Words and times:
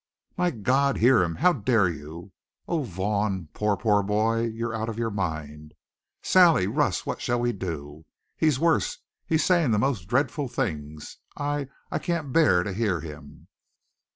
"My 0.35 0.49
God, 0.49 0.97
hear 0.97 1.21
him! 1.21 1.35
How 1.35 1.53
dare 1.53 1.87
you 1.87 2.31
Oh, 2.67 2.81
Vaughn, 2.81 3.49
poor, 3.53 3.77
poor 3.77 4.01
boy, 4.01 4.47
you're 4.47 4.73
out 4.73 4.89
of 4.89 4.97
your 4.97 5.11
mind! 5.11 5.75
Sally, 6.23 6.65
Russ, 6.65 7.05
what 7.05 7.21
shall 7.21 7.39
we 7.39 7.51
do? 7.53 8.05
He's 8.35 8.57
worse. 8.57 8.97
He's 9.27 9.45
saying 9.45 9.69
the 9.69 9.77
most 9.77 10.07
dreadful 10.07 10.47
things! 10.47 11.19
I 11.37 11.67
I 11.91 11.99
can't 11.99 12.33
bear 12.33 12.63
to 12.63 12.73
hear 12.73 13.01
him!" 13.01 13.45